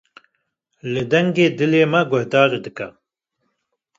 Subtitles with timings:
[0.91, 2.87] Li dengê dilê me guhdar dike.